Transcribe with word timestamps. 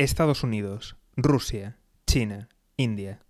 Estados 0.00 0.42
Unidos, 0.42 0.96
Rusia, 1.14 1.76
China, 2.06 2.48
India. 2.78 3.20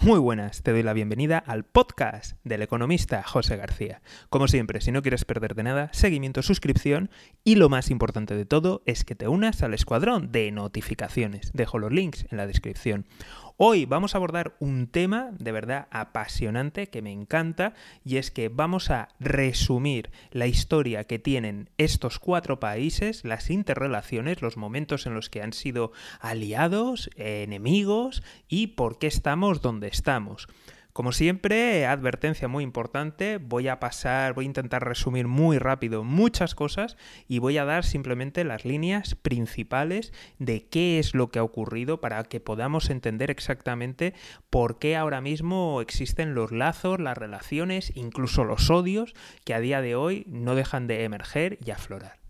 Muy 0.00 0.20
buenas, 0.20 0.62
te 0.62 0.70
doy 0.70 0.84
la 0.84 0.92
bienvenida 0.92 1.38
al 1.38 1.64
podcast 1.64 2.36
del 2.44 2.62
economista 2.62 3.24
José 3.24 3.56
García. 3.56 4.00
Como 4.30 4.46
siempre, 4.46 4.80
si 4.80 4.92
no 4.92 5.02
quieres 5.02 5.24
perderte 5.24 5.64
nada, 5.64 5.90
seguimiento, 5.92 6.42
suscripción 6.42 7.10
y 7.42 7.56
lo 7.56 7.68
más 7.68 7.90
importante 7.90 8.36
de 8.36 8.46
todo 8.46 8.84
es 8.86 9.04
que 9.04 9.16
te 9.16 9.26
unas 9.26 9.64
al 9.64 9.74
escuadrón 9.74 10.30
de 10.30 10.52
notificaciones. 10.52 11.50
Dejo 11.52 11.80
los 11.80 11.90
links 11.90 12.26
en 12.30 12.36
la 12.36 12.46
descripción. 12.46 13.08
Hoy 13.56 13.86
vamos 13.86 14.14
a 14.14 14.18
abordar 14.18 14.56
un 14.58 14.88
tema 14.88 15.30
de 15.38 15.52
verdad 15.52 15.86
apasionante 15.92 16.88
que 16.88 17.02
me 17.02 17.12
encanta 17.12 17.74
y 18.04 18.16
es 18.16 18.32
que 18.32 18.48
vamos 18.48 18.90
a 18.90 19.10
resumir 19.20 20.10
la 20.32 20.48
historia 20.48 21.04
que 21.04 21.20
tienen 21.20 21.70
estos 21.78 22.18
cuatro 22.18 22.58
países, 22.58 23.24
las 23.24 23.50
interrelaciones, 23.50 24.42
los 24.42 24.56
momentos 24.56 25.06
en 25.06 25.14
los 25.14 25.30
que 25.30 25.40
han 25.40 25.52
sido 25.52 25.92
aliados, 26.18 27.10
enemigos 27.14 28.24
y 28.48 28.66
por 28.66 28.98
qué 28.98 29.06
estamos 29.06 29.62
donde 29.62 29.86
estamos. 29.86 30.48
Como 30.94 31.10
siempre, 31.10 31.86
advertencia 31.86 32.46
muy 32.46 32.62
importante, 32.62 33.38
voy 33.38 33.66
a 33.66 33.80
pasar, 33.80 34.32
voy 34.32 34.44
a 34.44 34.46
intentar 34.46 34.86
resumir 34.86 35.26
muy 35.26 35.58
rápido 35.58 36.04
muchas 36.04 36.54
cosas 36.54 36.96
y 37.26 37.40
voy 37.40 37.58
a 37.58 37.64
dar 37.64 37.84
simplemente 37.84 38.44
las 38.44 38.64
líneas 38.64 39.16
principales 39.16 40.12
de 40.38 40.68
qué 40.68 41.00
es 41.00 41.12
lo 41.12 41.30
que 41.30 41.40
ha 41.40 41.42
ocurrido 41.42 42.00
para 42.00 42.22
que 42.22 42.38
podamos 42.38 42.90
entender 42.90 43.32
exactamente 43.32 44.14
por 44.50 44.78
qué 44.78 44.94
ahora 44.94 45.20
mismo 45.20 45.80
existen 45.80 46.36
los 46.36 46.52
lazos, 46.52 47.00
las 47.00 47.18
relaciones, 47.18 47.90
incluso 47.96 48.44
los 48.44 48.70
odios 48.70 49.14
que 49.44 49.54
a 49.54 49.58
día 49.58 49.80
de 49.80 49.96
hoy 49.96 50.24
no 50.28 50.54
dejan 50.54 50.86
de 50.86 51.02
emerger 51.02 51.58
y 51.66 51.72
aflorar. 51.72 52.20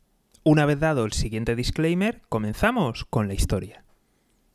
Una 0.42 0.64
vez 0.64 0.80
dado 0.80 1.04
el 1.04 1.12
siguiente 1.12 1.54
disclaimer, 1.54 2.22
comenzamos 2.30 3.04
con 3.04 3.28
la 3.28 3.34
historia. 3.34 3.84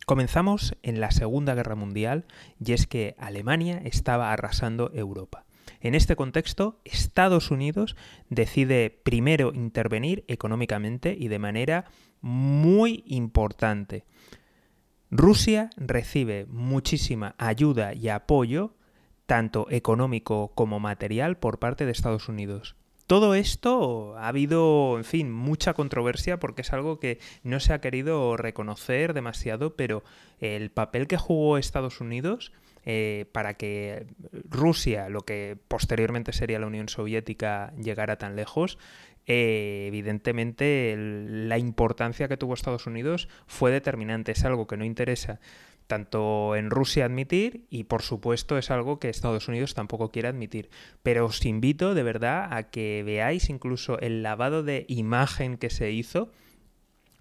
Comenzamos 0.10 0.76
en 0.82 1.02
la 1.02 1.12
Segunda 1.12 1.54
Guerra 1.54 1.76
Mundial 1.76 2.26
y 2.60 2.74
es 2.74 2.88
que 2.88 3.14
Alemania 3.20 3.80
estaba 3.86 4.34
arrasando 4.34 4.90
Europa. 4.96 5.46
En 5.82 5.94
este 5.94 6.16
contexto, 6.16 6.82
Estados 6.84 7.52
Unidos 7.52 7.96
decide 8.28 8.90
primero 8.90 9.54
intervenir 9.54 10.26
económicamente 10.28 11.16
y 11.16 11.28
de 11.28 11.38
manera 11.38 11.86
muy 12.22 13.04
importante. 13.06 14.04
Rusia 15.12 15.70
recibe 15.78 16.48
muchísima 16.50 17.36
ayuda 17.38 17.94
y 17.94 18.10
apoyo, 18.10 18.74
tanto 19.28 19.68
económico 19.70 20.54
como 20.56 20.80
material, 20.80 21.38
por 21.38 21.60
parte 21.60 21.86
de 21.86 21.92
Estados 21.92 22.30
Unidos. 22.30 22.79
Todo 23.10 23.34
esto 23.34 24.16
ha 24.20 24.28
habido, 24.28 25.00
en 25.00 25.04
fin, 25.04 25.32
mucha 25.32 25.74
controversia 25.74 26.38
porque 26.38 26.62
es 26.62 26.72
algo 26.74 27.00
que 27.00 27.18
no 27.42 27.60
se 27.60 27.74
ha 27.74 27.82
querido 27.82 28.38
reconocer 28.38 29.16
demasiado, 29.16 29.76
pero 29.76 30.04
el 30.40 30.70
papel 30.70 31.08
que 31.08 31.18
jugó 31.18 31.58
Estados 31.58 32.02
Unidos 32.02 32.52
eh, 32.86 33.26
para 33.32 33.56
que 33.56 34.06
Rusia, 34.48 35.10
lo 35.10 35.22
que 35.22 35.58
posteriormente 35.68 36.34
sería 36.34 36.60
la 36.60 36.68
Unión 36.68 36.88
Soviética, 36.88 37.74
llegara 37.82 38.20
tan 38.20 38.36
lejos, 38.36 38.78
eh, 39.26 39.86
evidentemente 39.88 40.96
la 40.96 41.58
importancia 41.58 42.28
que 42.28 42.38
tuvo 42.38 42.54
Estados 42.54 42.86
Unidos 42.86 43.28
fue 43.48 43.72
determinante. 43.72 44.34
Es 44.34 44.46
algo 44.46 44.68
que 44.68 44.78
no 44.78 44.86
interesa 44.86 45.40
tanto 45.90 46.56
en 46.56 46.70
Rusia 46.70 47.06
admitir 47.06 47.66
y 47.72 47.86
por 47.86 48.04
supuesto 48.04 48.60
es 48.60 48.70
algo 48.70 49.00
que 49.00 49.10
Estados 49.10 49.48
Unidos 49.48 49.74
tampoco 49.74 50.12
quiere 50.12 50.28
admitir. 50.28 50.70
Pero 51.02 51.26
os 51.26 51.44
invito 51.46 51.96
de 51.96 52.04
verdad 52.04 52.48
a 52.54 52.70
que 52.70 53.02
veáis 53.04 53.50
incluso 53.50 54.00
el 54.00 54.22
lavado 54.22 54.62
de 54.62 54.86
imagen 54.88 55.58
que 55.58 55.72
se 55.72 55.92
hizo 55.92 56.32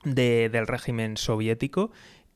del 0.05 0.67
régimen 0.67 1.17
soviético 1.17 1.91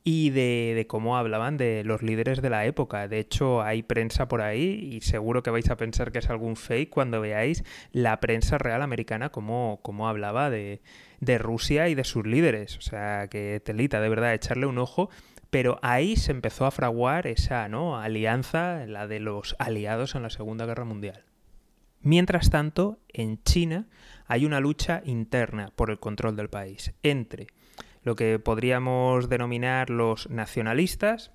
y 0.05 0.31
de, 0.31 0.73
de, 0.75 0.87
cómo 0.87 1.17
hablaban 1.19 1.59
de 1.59 1.85
los 1.85 2.03
líderes 2.03 2.41
de 2.41 2.51
la 2.51 2.65
época. 2.65 3.07
De 3.09 3.19
hecho, 3.19 3.63
hay 3.63 3.83
prensa 3.83 4.27
por 4.27 4.41
ahí 4.41 4.91
y 4.91 5.03
seguro 5.03 5.43
que 5.43 5.51
vais 5.51 5.69
a 5.69 5.77
pensar 5.77 6.13
que 6.13 6.19
es 6.19 6.31
algún 6.31 6.57
fake 6.57 6.91
cuando 6.91 7.21
veáis 7.21 7.63
la 7.93 8.19
prensa 8.21 8.57
real 8.57 8.83
americana 8.83 9.29
cómo, 9.29 9.81
cómo 9.83 10.09
hablaba 10.09 10.49
de, 10.49 10.81
de 11.21 11.39
Rusia 11.39 11.89
y 11.91 11.95
de 11.95 12.05
sus 12.05 12.27
líderes. 12.27 12.79
O 12.79 12.81
sea, 12.81 13.29
que 13.29 13.61
telita, 13.63 14.01
de 14.01 14.09
verdad, 14.09 14.35
echarle 14.35 14.67
un 14.67 14.79
ojo 14.79 15.11
pero 15.53 15.79
ahí 15.83 16.17
se 16.17 16.33
empezó 16.33 16.65
a 16.65 16.71
fraguar 16.71 17.27
esa 17.27 17.69
¿no? 17.69 17.99
alianza, 17.99 18.87
la 18.87 19.07
de 19.07 19.21
los 19.21 19.55
aliados 19.59 20.15
en 20.15 20.23
la 20.23 20.31
Segunda 20.31 20.65
Guerra 20.65 20.87
Mundial. 20.87 21.27
Mientras 22.01 22.49
tanto, 22.49 23.01
en 23.09 23.43
China 23.43 23.87
hay 24.25 24.47
una 24.47 24.61
lucha 24.61 25.03
interna 25.05 25.71
por 25.77 25.91
el 25.91 25.99
control 25.99 26.37
del 26.37 26.49
país 26.49 26.95
entre 27.03 27.49
lo 28.03 28.17
que 28.17 28.39
podríamos 28.39 29.29
denominar 29.29 29.91
los 29.91 30.31
nacionalistas, 30.31 31.33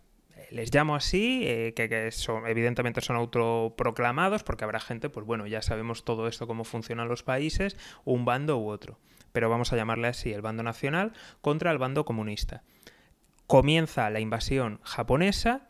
les 0.49 0.73
llamo 0.73 0.95
así, 0.95 1.43
eh, 1.45 1.73
que, 1.75 2.11
son, 2.11 2.47
evidentemente 2.47 3.01
son 3.01 3.17
autoproclamados, 3.17 4.43
porque 4.43 4.63
habrá 4.63 4.79
gente, 4.79 5.11
pues 5.11 5.27
bueno, 5.27 5.45
ya 5.45 5.61
sabemos 5.61 6.05
todo 6.05 6.27
esto, 6.27 6.47
cómo 6.47 6.63
funcionan 6.63 7.07
los 7.07 7.21
países, 7.21 7.77
un 8.03 8.25
bando 8.25 8.57
u 8.57 8.69
otro. 8.69 8.97
Pero 9.31 9.47
vamos 9.47 9.73
a 9.73 9.75
llamarle 9.75 10.07
así, 10.07 10.33
el 10.33 10.41
bando 10.41 10.63
nacional 10.63 11.13
contra 11.41 11.69
el 11.69 11.77
bando 11.77 12.03
comunista 12.03 12.63
comienza 13.47 14.09
la 14.09 14.19
invasión 14.19 14.79
japonesa 14.83 15.69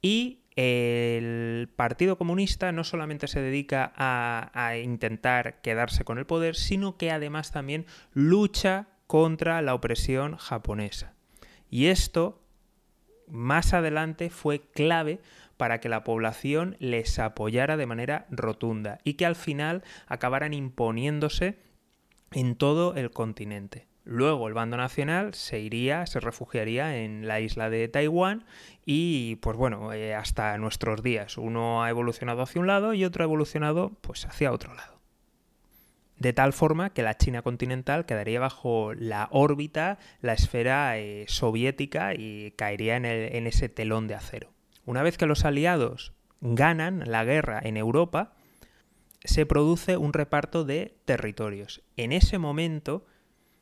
y 0.00 0.40
el 0.60 1.68
Partido 1.76 2.18
Comunista 2.18 2.72
no 2.72 2.82
solamente 2.82 3.28
se 3.28 3.40
dedica 3.40 3.92
a, 3.94 4.76
intentar 4.76 5.60
quedarse 5.60 6.04
con 6.04 6.18
el 6.18 6.26
poder, 6.26 6.56
sino 6.56 6.96
que 6.96 7.12
además 7.12 7.52
también 7.52 7.86
lucha 8.12 8.88
contra 9.06 9.62
la 9.62 9.74
opresión 9.74 10.36
japonesa. 10.36 11.14
Y 11.70 11.86
esto, 11.86 12.42
más 13.28 13.72
adelante, 13.72 14.30
fue 14.30 14.60
clave 14.60 15.20
para 15.56 15.78
que 15.78 15.88
la 15.88 16.02
población 16.02 16.76
les 16.80 17.20
apoyara 17.20 17.76
de 17.76 17.86
manera 17.86 18.26
rotunda 18.28 18.98
y 19.04 19.14
que 19.14 19.26
al 19.26 19.36
final 19.36 19.84
acabaran 20.08 20.54
imponiéndose 20.54 21.58
en 22.32 22.56
todo 22.56 22.96
el 22.96 23.12
continente. 23.12 23.86
Luego 24.10 24.48
el 24.48 24.54
bando 24.54 24.78
nacional 24.78 25.34
se 25.34 25.60
iría, 25.60 26.06
se 26.06 26.18
refugiaría 26.18 26.96
en 26.96 27.28
la 27.28 27.40
isla 27.40 27.68
de 27.68 27.88
Taiwán 27.88 28.46
y 28.86 29.36
pues 29.36 29.54
bueno, 29.58 29.92
eh, 29.92 30.14
hasta 30.14 30.56
nuestros 30.56 31.02
días. 31.02 31.36
Uno 31.36 31.82
ha 31.82 31.90
evolucionado 31.90 32.40
hacia 32.40 32.58
un 32.58 32.66
lado 32.66 32.94
y 32.94 33.04
otro 33.04 33.22
ha 33.22 33.26
evolucionado 33.26 33.90
pues 34.00 34.24
hacia 34.24 34.50
otro 34.50 34.72
lado. 34.72 34.98
De 36.16 36.32
tal 36.32 36.54
forma 36.54 36.88
que 36.88 37.02
la 37.02 37.18
China 37.18 37.42
continental 37.42 38.06
quedaría 38.06 38.40
bajo 38.40 38.94
la 38.94 39.28
órbita, 39.30 39.98
la 40.22 40.32
esfera 40.32 40.96
eh, 40.96 41.26
soviética 41.28 42.14
y 42.14 42.52
caería 42.52 42.96
en, 42.96 43.04
en 43.04 43.46
ese 43.46 43.68
telón 43.68 44.08
de 44.08 44.14
acero. 44.14 44.54
Una 44.86 45.02
vez 45.02 45.18
que 45.18 45.26
los 45.26 45.44
aliados 45.44 46.14
ganan 46.40 47.02
la 47.04 47.24
guerra 47.24 47.60
en 47.62 47.76
Europa, 47.76 48.32
se 49.22 49.44
produce 49.44 49.98
un 49.98 50.14
reparto 50.14 50.64
de 50.64 50.96
territorios. 51.04 51.82
En 51.98 52.12
ese 52.12 52.38
momento, 52.38 53.04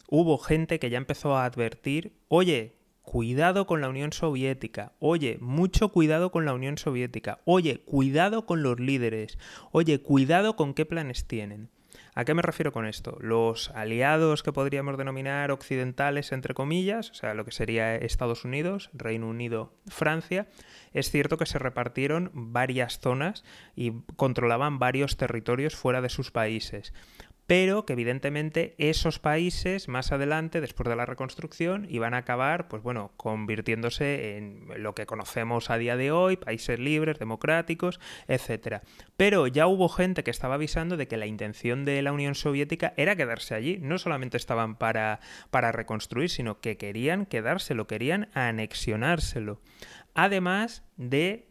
hubo 0.09 0.39
gente 0.39 0.78
que 0.78 0.91
ya 0.91 0.99
empezó 0.99 1.37
a 1.37 1.44
advertir, 1.44 2.12
oye, 2.28 2.77
cuidado 3.03 3.67
con 3.67 3.81
la 3.81 3.89
Unión 3.89 4.12
Soviética, 4.12 4.93
oye, 4.99 5.39
mucho 5.41 5.91
cuidado 5.91 6.33
con 6.33 6.44
la 6.44 6.55
Unión 6.55 6.77
Soviética, 6.77 7.41
oye, 7.44 7.81
cuidado 7.84 8.47
con 8.47 8.62
los 8.62 8.81
líderes, 8.81 9.39
oye, 9.71 10.00
cuidado 10.00 10.56
con 10.56 10.75
qué 10.75 10.87
planes 10.87 11.27
tienen. 11.27 11.71
¿A 12.16 12.25
qué 12.25 12.33
me 12.33 12.41
refiero 12.41 12.72
con 12.72 12.87
esto? 12.87 13.19
Los 13.21 13.71
aliados 13.75 14.43
que 14.43 14.50
podríamos 14.50 14.97
denominar 14.97 15.50
occidentales, 15.50 16.33
entre 16.33 16.55
comillas, 16.55 17.11
o 17.11 17.15
sea, 17.15 17.34
lo 17.34 17.45
que 17.45 17.53
sería 17.53 17.95
Estados 17.95 18.47
Unidos, 18.47 18.89
Reino 18.95 19.28
Unido, 19.28 19.75
Francia, 19.87 20.47
es 20.95 21.11
cierto 21.11 21.37
que 21.37 21.45
se 21.45 21.59
repartieron 21.59 22.31
varias 22.33 23.00
zonas 23.00 23.45
y 23.75 23.93
controlaban 24.16 24.78
varios 24.78 25.19
territorios 25.19 25.77
fuera 25.77 26.00
de 26.00 26.09
sus 26.09 26.31
países 26.31 26.95
pero 27.47 27.87
que 27.87 27.93
evidentemente 27.93 28.75
esos 28.79 29.21
países 29.21 29.89
más 29.89 30.11
adelante, 30.11 30.61
después 30.61 30.89
de 30.89 30.97
la 30.97 31.07
reconstrucción, 31.07 31.87
iban 31.89 32.12
a 32.15 32.19
acabar, 32.19 32.67
pues 32.67 32.83
bueno, 32.83 33.12
convirtiéndose 33.17 34.37
en 34.37 34.66
lo 34.78 34.95
que 34.95 35.07
conocemos 35.07 35.71
a 35.71 35.78
día 35.78 35.97
de 35.97 36.10
hoy, 36.10 36.37
países 36.37 36.81
libres, 36.81 37.19
democráticos, 37.19 38.01
etcétera. 38.27 38.83
Pero 39.16 39.47
ya 39.47 39.69
hubo 39.69 39.89
gente 39.89 40.25
que 40.25 40.31
estaba 40.31 40.54
avisando 40.54 40.97
de 40.97 41.07
que 41.07 41.16
la 41.16 41.27
intención 41.27 41.84
de 41.84 42.03
la 42.03 42.13
Unión 42.13 42.34
Soviética 42.34 42.95
era 42.97 43.15
quedarse 43.15 43.54
allí. 43.54 43.78
No 43.81 43.98
solamente 43.98 44.37
estaban 44.37 44.77
para, 44.77 45.21
para 45.51 45.71
reconstruir, 45.71 46.31
sino 46.31 46.60
que 46.60 46.77
querían 46.77 47.27
quedárselo, 47.27 47.87
querían 47.87 48.28
anexionárselo. 48.34 49.60
Además 50.15 50.83
de 50.97 51.47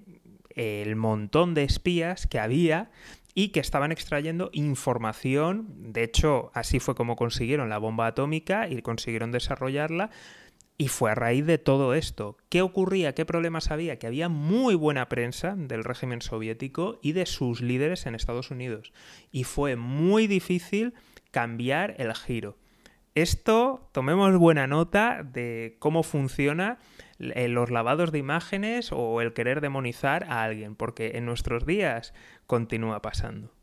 el 0.50 0.96
montón 0.96 1.54
de 1.54 1.64
espías 1.64 2.28
que 2.28 2.40
había 2.40 2.90
y 3.36 3.50
que 3.50 3.60
estaban 3.60 3.92
extrayendo 3.92 4.50
información, 4.54 5.68
de 5.92 6.04
hecho 6.04 6.52
así 6.54 6.80
fue 6.80 6.96
como 6.96 7.18
consiguieron 7.18 7.70
la 7.70 7.78
bomba 7.78 8.08
atómica 8.08 8.70
y 8.70 8.82
consiguieron 8.82 9.32
desarrollarla, 9.32 10.10
y 10.78 10.88
fue 10.88 11.12
a 11.12 11.16
raíz 11.16 11.46
de 11.46 11.58
todo 11.58 11.94
esto. 11.94 12.38
¿Qué 12.50 12.62
ocurría? 12.62 13.14
¿Qué 13.14 13.26
problemas 13.26 13.72
había? 13.72 13.98
Que 13.98 14.08
había 14.08 14.28
muy 14.28 14.76
buena 14.76 15.08
prensa 15.08 15.56
del 15.58 15.84
régimen 15.84 16.22
soviético 16.22 17.00
y 17.02 17.14
de 17.14 17.26
sus 17.26 17.62
líderes 17.62 18.06
en 18.06 18.16
Estados 18.16 18.52
Unidos. 18.52 18.92
Y 19.32 19.46
fue 19.46 19.78
muy 19.78 20.28
difícil 20.28 20.94
cambiar 21.32 21.96
el 21.98 22.14
giro. 22.14 22.58
Esto, 23.16 23.88
tomemos 23.94 24.38
buena 24.38 24.68
nota 24.68 25.24
de 25.24 25.78
cómo 25.80 26.04
funciona 26.04 26.80
eh, 27.18 27.48
los 27.48 27.72
lavados 27.72 28.12
de 28.12 28.20
imágenes 28.20 28.92
o 28.92 29.22
el 29.22 29.32
querer 29.32 29.62
demonizar 29.62 30.26
a 30.26 30.44
alguien, 30.44 30.76
porque 30.76 31.12
en 31.16 31.26
nuestros 31.26 31.66
días 31.66 32.14
continúa 32.46 33.02
pasando. 33.02 33.54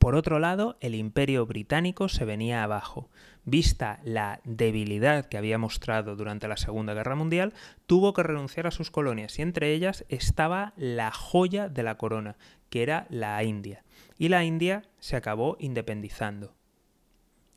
Por 0.00 0.16
otro 0.16 0.40
lado, 0.40 0.76
el 0.80 0.96
imperio 0.96 1.46
británico 1.46 2.08
se 2.08 2.24
venía 2.24 2.64
abajo. 2.64 3.08
Vista 3.44 4.00
la 4.02 4.40
debilidad 4.42 5.26
que 5.26 5.38
había 5.38 5.56
mostrado 5.56 6.16
durante 6.16 6.48
la 6.48 6.56
Segunda 6.56 6.92
Guerra 6.92 7.14
Mundial, 7.14 7.54
tuvo 7.86 8.12
que 8.12 8.24
renunciar 8.24 8.66
a 8.66 8.72
sus 8.72 8.90
colonias 8.90 9.38
y 9.38 9.42
entre 9.42 9.72
ellas 9.72 10.04
estaba 10.08 10.72
la 10.76 11.12
joya 11.12 11.68
de 11.68 11.84
la 11.84 11.96
corona, 11.96 12.36
que 12.70 12.82
era 12.82 13.06
la 13.08 13.40
India. 13.44 13.84
Y 14.18 14.30
la 14.30 14.42
India 14.42 14.82
se 14.98 15.14
acabó 15.14 15.56
independizando. 15.60 16.56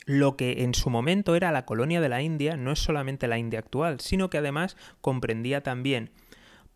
Lo 0.10 0.36
que 0.36 0.64
en 0.64 0.74
su 0.74 0.90
momento 0.90 1.36
era 1.36 1.52
la 1.52 1.68
colonia 1.68 2.02
de 2.02 2.10
la 2.10 2.24
India 2.24 2.58
no 2.58 2.72
es 2.72 2.80
solamente 2.80 3.28
la 3.28 3.38
India 3.38 3.60
actual, 3.60 4.00
sino 4.00 4.32
que 4.32 4.40
además 4.40 4.76
comprendía 5.02 5.62
también 5.62 6.10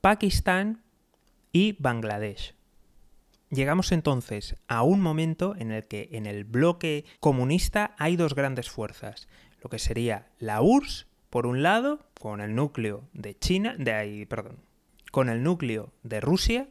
Pakistán 0.02 0.84
y 1.52 1.76
Bangladesh. 1.80 2.54
Llegamos 3.50 3.92
entonces 3.92 4.56
a 4.68 4.84
un 4.84 5.02
momento 5.02 5.56
en 5.58 5.72
el 5.72 5.88
que 5.88 6.10
en 6.12 6.28
el 6.28 6.44
bloque 6.44 7.06
comunista 7.20 7.96
hay 7.98 8.18
dos 8.18 8.36
grandes 8.36 8.70
fuerzas, 8.70 9.28
lo 9.64 9.70
que 9.72 9.80
sería 9.80 10.28
la 10.38 10.62
URSS 10.62 11.08
por 11.32 11.48
un 11.48 11.64
lado, 11.64 12.06
con 12.22 12.40
el 12.40 12.54
núcleo 12.54 13.10
de 13.14 13.36
China, 13.36 13.74
de 13.80 13.94
ahí, 13.94 14.26
perdón, 14.28 14.60
con 15.12 15.30
el 15.30 15.42
núcleo 15.42 15.92
de 16.04 16.22
Rusia 16.22 16.68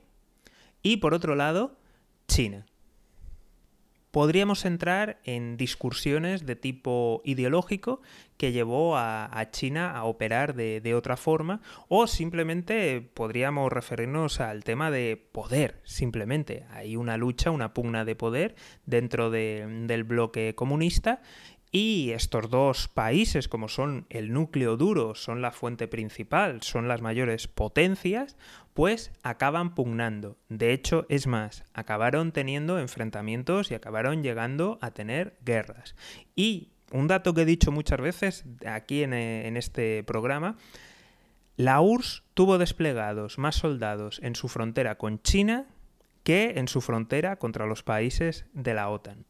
y 0.80 0.98
por 0.98 1.12
otro 1.12 1.34
lado 1.34 1.76
China 2.28 2.66
podríamos 4.12 4.64
entrar 4.66 5.18
en 5.24 5.56
discusiones 5.56 6.46
de 6.46 6.54
tipo 6.54 7.22
ideológico 7.24 8.00
que 8.36 8.52
llevó 8.52 8.96
a, 8.96 9.48
China 9.50 9.96
a 9.96 10.04
operar 10.04 10.54
de, 10.54 10.94
otra 10.94 11.16
forma 11.16 11.60
o 11.88 12.06
simplemente 12.06 13.00
podríamos 13.00 13.72
referirnos 13.72 14.40
al 14.40 14.64
tema 14.64 14.90
de 14.90 15.16
poder, 15.32 15.80
simplemente. 15.84 16.66
Hay 16.70 16.96
una 16.96 17.16
lucha, 17.16 17.50
una 17.50 17.72
pugna 17.72 18.04
de 18.04 18.14
poder 18.14 18.54
dentro 18.84 19.30
del 19.30 20.04
bloque 20.04 20.54
comunista 20.54 21.22
y 21.74 22.10
estos 22.10 22.50
dos 22.50 22.88
países, 22.88 23.48
como 23.48 23.66
son 23.66 24.04
el 24.10 24.34
núcleo 24.34 24.76
duro, 24.76 25.14
son 25.14 25.40
la 25.40 25.52
fuente 25.52 25.88
principal, 25.88 26.62
son 26.62 26.86
las 26.86 27.00
mayores 27.00 27.48
potencias, 27.48 28.36
pues 28.74 29.10
acaban 29.22 29.74
pugnando. 29.74 30.36
De 30.50 30.74
hecho, 30.74 31.06
es 31.08 31.26
más, 31.26 31.64
acabaron 31.72 32.30
teniendo 32.32 32.78
enfrentamientos 32.78 33.70
y 33.70 33.74
acabaron 33.74 34.22
llegando 34.22 34.78
a 34.82 34.90
tener 34.90 35.38
guerras. 35.46 35.96
Y 36.36 36.72
un 36.90 37.08
dato 37.08 37.32
que 37.32 37.42
he 37.42 37.46
dicho 37.46 37.72
muchas 37.72 38.02
veces 38.02 38.44
aquí 38.66 39.02
en, 39.02 39.14
en 39.14 39.56
este 39.56 40.04
programa, 40.04 40.58
la 41.56 41.80
URSS 41.80 42.22
tuvo 42.34 42.58
desplegados 42.58 43.38
más 43.38 43.56
soldados 43.56 44.20
en 44.22 44.36
su 44.36 44.48
frontera 44.48 44.98
con 44.98 45.22
China 45.22 45.68
que 46.22 46.52
en 46.56 46.68
su 46.68 46.82
frontera 46.82 47.36
contra 47.36 47.64
los 47.64 47.82
países 47.82 48.44
de 48.52 48.74
la 48.74 48.90
OTAN 48.90 49.24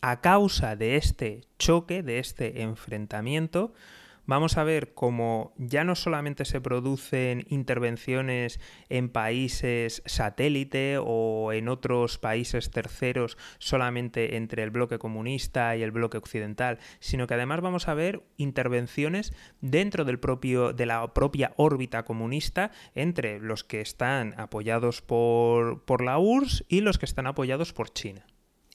a 0.00 0.20
causa 0.20 0.76
de 0.76 0.96
este 0.96 1.42
choque, 1.58 2.02
de 2.02 2.18
este 2.18 2.62
enfrentamiento, 2.62 3.72
vamos 4.26 4.58
a 4.58 4.64
ver 4.64 4.92
cómo 4.92 5.54
ya 5.56 5.84
no 5.84 5.94
solamente 5.94 6.44
se 6.44 6.60
producen 6.60 7.46
intervenciones 7.48 8.60
en 8.88 9.08
países 9.08 10.02
satélite 10.04 10.98
o 11.00 11.52
en 11.52 11.68
otros 11.68 12.18
países 12.18 12.70
terceros 12.70 13.38
solamente 13.58 14.36
entre 14.36 14.62
el 14.62 14.70
bloque 14.70 14.98
comunista 14.98 15.76
y 15.76 15.82
el 15.82 15.92
bloque 15.92 16.18
occidental, 16.18 16.78
sino 16.98 17.26
que 17.26 17.34
además 17.34 17.60
vamos 17.60 17.88
a 17.88 17.94
ver 17.94 18.22
intervenciones 18.36 19.32
dentro 19.60 20.04
del 20.04 20.18
propio, 20.18 20.72
de 20.72 20.86
la 20.86 21.14
propia 21.14 21.52
órbita 21.56 22.04
comunista 22.04 22.70
entre 22.94 23.40
los 23.40 23.64
que 23.64 23.80
están 23.80 24.34
apoyados 24.38 25.02
por, 25.02 25.84
por 25.84 26.02
la 26.02 26.18
URSS 26.18 26.64
y 26.68 26.80
los 26.80 26.98
que 26.98 27.06
están 27.06 27.26
apoyados 27.26 27.72
por 27.72 27.90
China. 27.90 28.26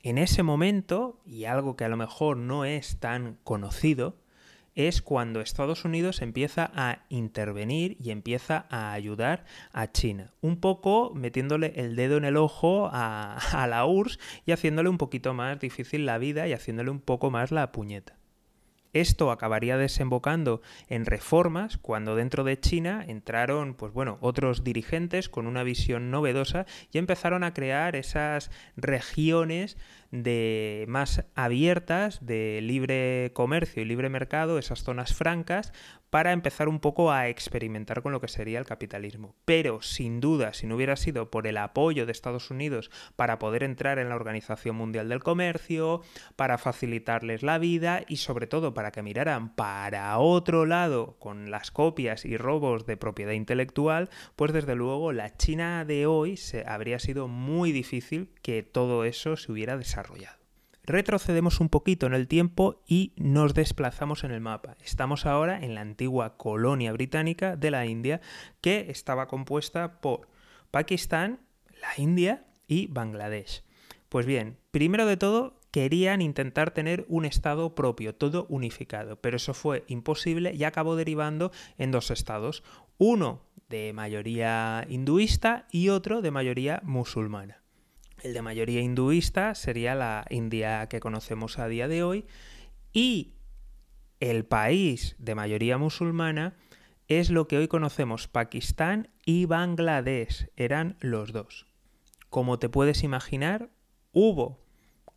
En 0.03 0.18
ese 0.18 0.42
momento, 0.42 1.21
y 1.25 1.45
algo 1.45 1.75
que 1.75 1.86
a 1.86 1.89
lo 1.89 1.98
mejor 1.98 2.36
no 2.38 2.65
es 2.65 3.00
tan 3.00 3.38
conocido, 3.44 4.18
es 4.74 5.01
cuando 5.01 5.42
Estados 5.42 5.86
Unidos 5.86 6.21
empieza 6.21 6.71
a 6.74 7.06
intervenir 7.09 7.98
y 8.00 8.12
empieza 8.12 8.65
a 8.69 8.94
ayudar 8.94 9.45
a 9.74 9.92
China, 9.92 10.33
un 10.42 10.57
poco 10.57 11.12
metiéndole 11.13 11.74
el 11.75 11.95
dedo 11.95 12.18
en 12.18 12.25
el 12.25 12.38
ojo 12.38 12.89
a, 12.92 13.38
a, 13.51 13.68
la 13.68 13.86
URSS 13.86 14.19
y 14.45 14.53
haciéndole 14.53 14.89
un 14.89 14.98
poquito 14.98 15.33
más 15.33 15.59
difícil 15.59 16.06
la 16.06 16.18
vida 16.18 16.47
y 16.47 16.54
haciéndole 16.54 16.89
un 16.89 17.01
poco 17.01 17.30
más 17.30 17.51
la 17.51 17.71
puñeta. 17.71 18.20
Esto 18.94 19.32
acabaría 19.32 19.78
desembocando 19.78 20.62
en 20.90 21.06
reformas 21.06 21.78
cuando 21.78 22.16
dentro 22.16 22.44
de 22.44 22.60
China 22.60 23.04
entraron, 23.08 23.74
pues 23.74 23.94
bueno, 23.94 24.18
otros 24.22 24.64
dirigentes 24.64 25.30
con 25.30 25.48
una 25.48 25.64
visión 25.64 26.12
novedosa 26.12 26.66
y 26.92 26.98
empezaron 26.98 27.44
a 27.44 27.54
crear 27.54 27.96
esas 27.96 28.52
regiones 28.76 29.78
de 30.12 30.86
más 30.90 31.24
abiertas 31.36 32.26
de 32.26 32.60
libre 32.62 33.32
comercio 33.34 33.82
y 33.82 33.86
libre 33.86 34.10
mercado, 34.10 34.60
esas 34.60 34.84
zonas 34.84 35.14
francas, 35.14 35.72
para 36.12 36.34
empezar 36.34 36.68
un 36.68 36.80
poco 36.80 37.12
a 37.12 37.30
experimentar 37.30 38.04
con 38.04 38.12
lo 38.12 38.22
que 38.22 38.28
sería 38.28 38.60
el 38.60 38.66
capitalismo. 38.66 39.36
Pero 39.46 39.81
sin 39.81 40.19
duda, 40.19 40.54
si 40.54 40.68
no 40.68 40.75
hubiera 40.75 40.98
sido 40.98 41.31
por 41.31 41.48
el 41.48 41.58
apoyo 41.58 42.06
de 42.06 42.12
Estados 42.12 42.52
Unidos 42.52 42.92
para 43.16 43.40
poder 43.40 43.63
entrar 43.63 43.98
en 43.98 44.10
la 44.10 44.16
Organización 44.16 44.75
Mundial 44.75 45.10
del 45.10 45.24
Comercio, 45.24 46.02
para 46.36 46.58
facilitarles 46.58 47.44
la 47.44 47.58
vida 47.58 48.04
y 48.08 48.18
sobre 48.18 48.46
todo 48.46 48.74
para 48.74 48.92
que 48.92 49.02
miraran 49.02 49.56
para 49.56 50.18
otro 50.19 50.66
lado 50.66 51.16
con 51.18 51.50
las 51.50 51.72
copias 51.72 52.25
y 52.25 52.36
robos 52.36 52.86
de 52.86 52.98
propiedad 52.98 53.31
intelectual, 53.31 54.10
pues 54.36 54.52
desde 54.52 54.75
luego 54.75 55.14
la 55.14 55.38
China 55.38 55.86
de 55.86 56.06
hoy 56.07 56.36
se 56.36 56.68
habría 56.68 57.00
sido 57.00 57.30
muy 57.30 57.72
difícil 57.72 58.30
que 58.42 58.64
todo 58.64 59.06
eso 59.06 59.38
se 59.38 59.52
hubiera 59.52 59.78
desarrollado. 59.78 60.41
Retrocedemos 60.83 61.60
un 61.60 61.69
poquito 61.69 62.07
en 62.07 62.13
el 62.13 62.28
tiempo 62.28 62.81
y 62.88 63.13
nos 63.16 63.54
desplazamos 63.54 64.24
en 64.24 64.31
el 64.31 64.42
mapa. 64.42 64.78
Estamos 64.83 65.25
ahora 65.28 65.63
en 65.63 65.75
la 65.75 65.81
antigua 65.81 66.38
colonia 66.38 66.92
británica 66.92 67.56
de 67.56 67.69
la 67.69 67.86
India 67.86 68.19
que 68.62 68.88
estaba 68.89 69.28
compuesta 69.28 70.01
por 70.01 70.28
Pakistán, 70.72 71.39
la 71.80 72.01
India 72.01 72.45
y 72.68 72.88
Bangladesh. 72.88 73.63
Pues 74.10 74.25
bien, 74.25 74.57
primero 74.72 75.06
de 75.06 75.18
todo 75.18 75.60
querían 75.69 76.22
intentar 76.22 76.72
tener 76.72 77.06
un 77.07 77.25
estado 77.25 77.75
propio, 77.75 78.16
todo 78.16 78.45
unificado, 78.50 79.22
pero 79.22 79.38
eso 79.38 79.54
fue 79.54 79.83
imposible 79.88 80.54
y 80.54 80.63
acabó 80.63 80.95
derivando 80.95 81.51
en 81.78 81.92
dos 81.92 82.12
estados, 82.12 82.63
uno 82.98 83.44
de 83.69 83.94
mayoría 83.94 84.85
hinduista 84.90 85.68
y 85.71 85.90
otro 85.90 86.21
de 86.21 86.31
mayoría 86.31 86.81
musulmana. 86.83 87.60
El 88.23 88.33
de 88.33 88.44
mayoría 88.44 88.81
hinduista 88.81 89.56
sería 89.56 89.95
la 89.95 90.25
India 90.30 90.87
que 90.87 90.99
conocemos 90.99 91.57
a 91.57 91.68
día 91.68 91.87
de 91.87 92.04
hoy 92.04 92.28
y 92.94 93.33
el 94.19 94.45
país 94.45 95.16
de 95.18 95.33
mayoría 95.33 95.80
musulmana 95.80 96.56
es 97.07 97.31
lo 97.31 97.47
que 97.47 97.57
hoy 97.57 97.68
conocemos 97.68 98.28
Pakistán 98.28 99.09
y 99.25 99.45
Bangladesh, 99.45 100.49
eran 100.56 100.97
los 100.99 101.33
dos. 101.33 101.66
Como 102.30 102.59
te 102.59 102.69
puedes 102.69 103.04
imaginar, 103.04 103.69
hubo 104.13 104.63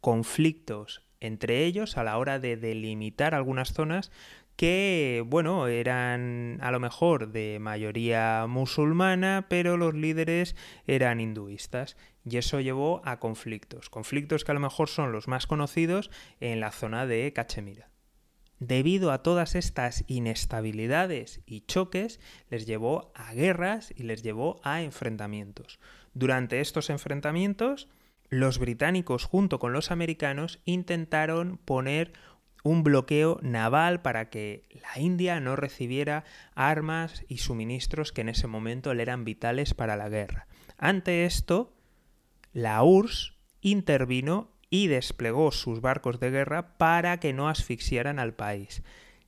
conflictos 0.00 1.02
entre 1.20 1.64
ellos 1.64 1.98
a 1.98 2.04
la 2.04 2.16
hora 2.16 2.38
de 2.38 2.56
delimitar 2.56 3.34
algunas 3.34 3.72
zonas 3.74 4.10
que, 4.56 5.22
bueno, 5.26 5.66
eran 5.66 6.58
a 6.60 6.70
lo 6.70 6.80
mejor 6.80 7.32
de 7.32 7.58
mayoría 7.60 8.46
musulmana, 8.48 9.46
pero 9.48 9.76
los 9.76 9.94
líderes 9.94 10.56
eran 10.86 11.20
hinduistas. 11.20 11.96
Y 12.24 12.38
eso 12.38 12.60
llevó 12.60 13.02
a 13.04 13.18
conflictos, 13.18 13.90
conflictos 13.90 14.44
que 14.44 14.52
a 14.52 14.54
lo 14.54 14.60
mejor 14.60 14.88
son 14.88 15.12
los 15.12 15.28
más 15.28 15.46
conocidos 15.46 16.10
en 16.40 16.60
la 16.60 16.70
zona 16.70 17.06
de 17.06 17.32
Cachemira. 17.32 17.90
Debido 18.60 19.10
a 19.10 19.22
todas 19.22 19.56
estas 19.56 20.04
inestabilidades 20.06 21.42
y 21.44 21.62
choques, 21.62 22.20
les 22.48 22.66
llevó 22.66 23.12
a 23.14 23.34
guerras 23.34 23.92
y 23.94 24.04
les 24.04 24.22
llevó 24.22 24.60
a 24.62 24.80
enfrentamientos. 24.80 25.80
Durante 26.14 26.60
estos 26.60 26.88
enfrentamientos, 26.88 27.88
los 28.30 28.58
británicos 28.58 29.24
junto 29.24 29.58
con 29.58 29.72
los 29.72 29.90
americanos 29.90 30.60
intentaron 30.64 31.58
poner 31.58 32.12
un 32.64 32.82
bloqueo 32.82 33.38
naval 33.42 34.00
para 34.00 34.30
que 34.30 34.64
la 34.72 35.00
India 35.00 35.38
no 35.38 35.54
recibiera 35.54 36.24
armas 36.54 37.22
y 37.28 37.38
suministros 37.38 38.10
que 38.10 38.22
en 38.22 38.30
ese 38.30 38.48
momento 38.48 38.94
le 38.94 39.02
eran 39.02 39.24
vitales 39.24 39.74
para 39.74 39.96
la 39.96 40.08
guerra. 40.08 40.48
Ante 40.78 41.26
esto, 41.26 41.72
la 42.52 42.82
URSS 42.82 43.34
intervino 43.60 44.50
y 44.70 44.88
desplegó 44.88 45.52
sus 45.52 45.82
barcos 45.82 46.18
de 46.18 46.30
guerra 46.30 46.76
para 46.78 47.20
que 47.20 47.32
no 47.34 47.48
asfixiaran 47.48 48.18
al 48.18 48.32
país. 48.32 48.82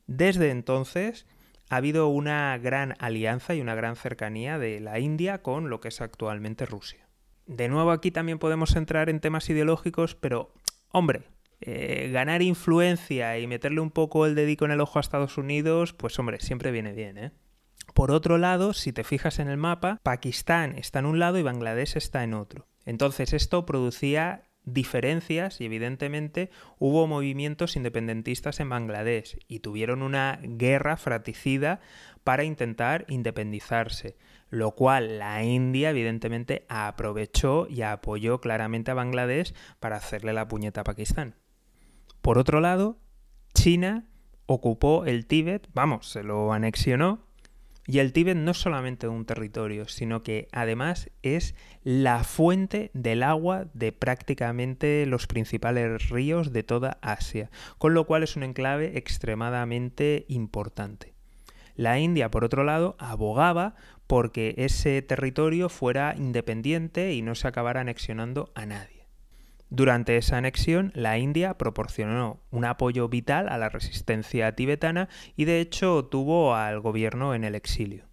Desde 0.07 0.51
entonces 0.51 1.27
ha 1.69 1.77
habido 1.77 2.09
una 2.09 2.57
gran 2.59 2.95
alianza 3.01 3.55
y 3.55 3.61
una 3.61 3.75
gran 3.75 3.97
cercanía 3.97 4.59
de 4.59 4.81
la 4.81 4.99
India 4.99 5.43
con 5.43 5.69
lo 5.69 5.81
que 5.81 5.89
es 5.89 6.01
actualmente 6.01 6.65
Rusia. 6.65 7.07
De 7.47 7.69
nuevo 7.69 7.91
aquí 7.91 8.11
también 8.11 8.39
podemos 8.39 8.75
entrar 8.77 9.11
en 9.11 9.21
temas 9.21 9.49
ideológicos, 9.51 10.15
pero 10.15 10.55
hombre, 10.91 11.29
eh, 11.61 12.11
ganar 12.13 12.43
influencia 12.43 13.39
y 13.39 13.47
meterle 13.47 13.81
un 13.81 13.91
poco 13.91 14.27
el 14.27 14.35
dedico 14.35 14.65
en 14.65 14.73
el 14.73 14.81
ojo 14.81 14.99
a 14.99 15.01
Estados 15.01 15.39
Unidos, 15.39 15.93
pues 15.93 16.19
hombre, 16.19 16.41
siempre 16.41 16.71
viene 16.71 16.93
bien, 16.93 17.19
¿eh? 17.19 17.33
Por 17.95 18.11
otro 18.11 18.37
lado, 18.37 18.75
si 18.75 18.93
te 18.93 19.05
fijas 19.05 19.39
en 19.39 19.49
el 19.49 19.57
mapa, 19.57 20.01
Pakistán 20.03 20.77
está 20.77 20.99
en 20.99 21.07
un 21.07 21.19
lado 21.19 21.39
y 21.39 21.43
Bangladesh 21.43 21.97
está 21.97 22.25
en 22.25 22.35
otro. 22.35 22.67
Entonces 22.85 23.33
esto 23.33 23.65
producía 23.65 24.43
diferencias 24.65 25.61
y 25.61 25.65
evidentemente 25.65 26.51
hubo 26.79 27.07
movimientos 27.07 27.77
independentistas 27.77 28.61
en 28.61 28.69
Bangladesh 28.69 29.39
y 29.49 29.61
tuvieron 29.61 30.03
una 30.03 30.41
guerra 30.43 30.97
fratricida 30.97 31.81
para 32.25 32.45
intentar 32.45 33.07
independizarse, 33.09 34.17
lo 34.51 34.73
cual 34.73 35.19
la 35.19 35.43
India 35.45 35.91
evidentemente 35.91 36.67
aprovechó 36.69 37.69
y 37.71 37.83
apoyó 37.83 38.41
claramente 38.41 38.91
a 38.91 38.95
Bangladesh 38.95 39.55
para 39.81 39.97
hacerle 39.97 40.33
la 40.33 40.49
puñeta 40.49 40.83
a 40.83 40.85
Pakistán. 40.85 41.37
Por 42.27 42.39
otro 42.39 42.61
lado, 42.61 42.99
China 43.55 44.05
ocupó 44.47 45.05
el 45.05 45.27
Tíbet, 45.27 45.69
vamos, 45.75 46.09
se 46.09 46.25
lo 46.25 46.53
anexionó 46.53 47.21
y 47.87 48.01
el 48.01 48.13
Tíbet 48.13 48.37
no 48.37 48.51
es 48.51 48.57
solamente 48.57 49.07
un 49.07 49.27
territorio, 49.27 49.87
sino 49.87 50.25
que 50.25 50.49
además 50.51 51.09
es 51.23 51.55
la 51.85 52.25
fuente 52.25 52.91
del 52.95 53.23
agua 53.23 53.67
de 53.75 53.93
prácticamente 53.93 55.07
los 55.07 55.29
principales 55.29 56.09
ríos 56.09 56.53
de 56.53 56.65
toda 56.65 56.99
Asia, 57.01 57.49
con 57.79 57.95
lo 57.95 58.09
cual 58.09 58.25
es 58.25 58.35
un 58.35 58.43
enclave 58.43 58.99
extremadamente 58.99 60.27
importante. 60.27 61.15
La 61.77 62.01
India, 62.01 62.29
por 62.29 62.43
otro 62.43 62.65
lado, 62.65 62.97
abogaba 62.99 63.77
porque 64.09 64.57
ese 64.59 65.01
territorio 65.01 65.69
fuera 65.69 66.17
independiente 66.19 67.15
y 67.15 67.23
no 67.23 67.37
se 67.37 67.47
acabara 67.47 67.83
anexionando 67.83 68.51
a 68.57 68.67
nadie. 68.67 68.96
Durante 69.69 70.17
esa 70.17 70.37
anexión, 70.37 70.93
la 70.95 71.19
India 71.19 71.59
proporcionó 71.59 72.41
un 72.51 72.65
apoyo 72.65 73.09
vital 73.09 73.49
a 73.49 73.59
la 73.59 73.69
resistencia 73.69 74.55
tibetana 74.55 75.09
y 75.35 75.45
de 75.45 75.61
hecho 75.61 76.05
tuvo 76.05 76.55
al 76.55 76.81
gobierno 76.81 77.35
en 77.35 77.43
el 77.43 77.55
exilio. 77.57 78.05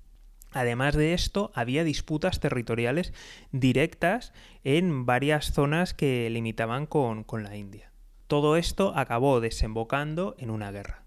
Además 0.51 0.95
de 0.95 1.13
esto, 1.13 1.51
había 1.55 1.83
disputas 1.83 2.39
territoriales 2.39 3.13
directas 3.51 4.33
en 4.63 5.05
varias 5.05 5.51
zonas 5.51 5.93
que 5.93 6.29
limitaban 6.29 6.85
con, 6.85 7.23
con 7.23 7.43
la 7.43 7.55
India. 7.55 7.91
Todo 8.27 8.55
esto 8.55 8.93
acabó 8.95 9.39
desembocando 9.41 10.35
en 10.39 10.49
una 10.49 10.71
guerra 10.71 11.03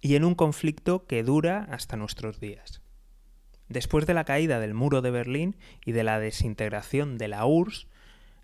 y 0.00 0.16
en 0.16 0.24
un 0.24 0.34
conflicto 0.34 1.06
que 1.06 1.22
dura 1.22 1.66
hasta 1.70 1.96
nuestros 1.96 2.40
días. 2.40 2.82
Después 3.68 4.06
de 4.06 4.14
la 4.14 4.24
caída 4.24 4.60
del 4.60 4.74
muro 4.74 5.00
de 5.00 5.10
Berlín 5.10 5.56
y 5.84 5.92
de 5.92 6.04
la 6.04 6.18
desintegración 6.18 7.16
de 7.16 7.28
la 7.28 7.46
URSS, 7.46 7.86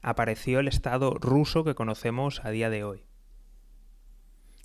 apareció 0.03 0.61
el 0.61 0.69
Estado 0.69 1.15
ruso 1.15 1.65
que 1.65 1.75
conocemos 1.75 2.45
a 2.45 2.51
día 2.51 2.71
de 2.71 2.85
hoy. 2.85 3.05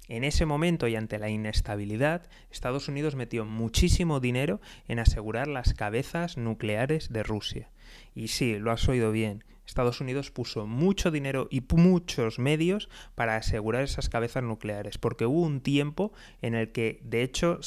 En 0.09 0.23
ese 0.23 0.45
momento 0.45 0.87
y 0.87 0.95
ante 0.95 1.17
la 1.17 1.29
inestabilidad, 1.29 2.29
Estados 2.51 2.87
Unidos 2.89 3.15
metió 3.15 3.45
muchísimo 3.45 4.19
dinero 4.19 4.59
en 4.87 4.99
asegurar 4.99 5.47
las 5.47 5.73
cabezas 5.73 6.37
nucleares 6.37 7.11
de 7.11 7.23
Rusia. 7.23 7.71
Y 8.13 8.27
sí, 8.27 8.59
lo 8.59 8.71
has 8.71 8.87
oído 8.89 9.11
bien, 9.11 9.45
Estados 9.65 10.01
Unidos 10.01 10.29
puso 10.29 10.67
mucho 10.67 11.09
dinero 11.09 11.47
y 11.49 11.63
muchos 11.75 12.37
medios 12.37 12.89
para 13.15 13.37
asegurar 13.37 13.83
esas 13.83 14.09
cabezas 14.09 14.43
nucleares, 14.43 14.97
porque 14.97 15.25
hubo 15.25 15.41
un 15.41 15.61
tiempo 15.61 16.11
en 16.41 16.53
el 16.53 16.71
que, 16.71 16.99
de 17.03 17.23
hecho, 17.23 17.59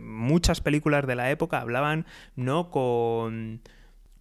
muchas 0.00 0.60
películas 0.60 1.06
de 1.06 1.14
la 1.14 1.30
época 1.30 1.60
hablaban 1.60 2.06
no 2.34 2.70
con 2.70 3.62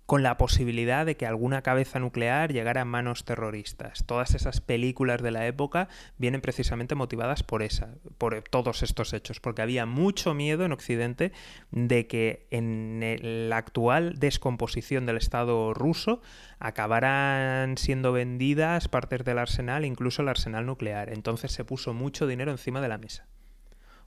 con 0.06 0.22
la 0.22 0.38
posibilidad 0.38 1.06
de 1.06 1.16
que 1.16 1.26
alguna 1.26 1.62
cabeza 1.62 2.00
nuclear 2.00 2.52
llegara 2.52 2.82
a 2.82 2.86
manos 2.86 3.24
terroristas. 3.24 4.04
Todas 4.06 4.36
esas 4.36 4.60
películas 4.60 5.22
de 5.22 5.32
la 5.32 5.48
época 5.48 5.88
vienen 6.18 6.42
precisamente 6.42 6.96
motivadas 6.96 7.44
por 7.44 7.64
esa, 7.64 7.96
por 8.18 8.42
todos 8.44 8.84
estos 8.84 9.14
hechos, 9.14 9.40
porque 9.40 9.62
había 9.62 9.86
mucho 9.86 10.34
miedo 10.34 10.66
en 10.66 10.74
Occidente 10.74 11.32
de 11.72 12.08
que 12.08 12.48
en 12.52 13.50
la 13.50 13.58
actual 13.58 14.20
descomposición 14.20 15.06
del 15.06 15.18
Estado 15.18 15.74
ruso 15.74 16.22
acabaran 16.60 17.78
siendo 17.78 18.12
vendidas 18.12 18.88
partes 18.90 19.24
del 19.24 19.40
arsenal, 19.40 19.86
incluso 19.86 20.22
el 20.22 20.30
arsenal 20.30 20.66
nuclear. 20.66 21.10
Entonces 21.10 21.52
se 21.54 21.64
puso 21.64 21.94
mucho 21.94 22.28
dinero 22.28 22.52
encima 22.52 22.82
de 22.82 22.90
la 22.90 22.98
mesa. 22.98 23.26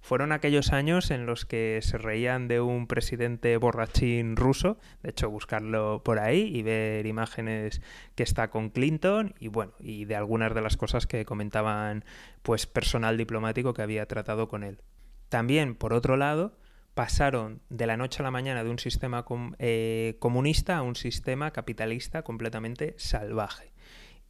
Fueron 0.06 0.30
aquellos 0.30 0.72
años 0.72 1.10
en 1.10 1.26
los 1.26 1.46
que 1.46 1.80
se 1.82 1.98
reían 1.98 2.46
de 2.46 2.60
un 2.60 2.86
presidente 2.86 3.56
borrachín 3.56 4.36
ruso, 4.36 4.78
de 5.02 5.10
hecho 5.10 5.28
buscarlo 5.30 6.04
por 6.04 6.20
ahí 6.20 6.42
y 6.42 6.62
ver 6.62 7.06
imágenes 7.06 7.82
que 8.14 8.22
está 8.22 8.48
con 8.48 8.70
Clinton 8.70 9.34
y 9.40 9.48
bueno, 9.48 9.72
y 9.80 10.04
de 10.04 10.14
algunas 10.14 10.54
de 10.54 10.62
las 10.62 10.76
cosas 10.76 11.08
que 11.08 11.24
comentaban 11.24 12.04
pues 12.44 12.66
personal 12.68 13.16
diplomático 13.16 13.74
que 13.74 13.82
había 13.82 14.06
tratado 14.06 14.46
con 14.46 14.62
él. 14.62 14.80
También, 15.28 15.74
por 15.74 15.92
otro 15.92 16.16
lado, 16.16 16.56
pasaron 16.94 17.60
de 17.68 17.88
la 17.88 17.96
noche 17.96 18.20
a 18.20 18.22
la 18.22 18.30
mañana 18.30 18.62
de 18.62 18.70
un 18.70 18.78
sistema 18.78 19.24
eh, 19.58 20.18
comunista 20.20 20.76
a 20.76 20.82
un 20.82 20.94
sistema 20.94 21.50
capitalista 21.50 22.22
completamente 22.22 22.94
salvaje. 22.96 23.72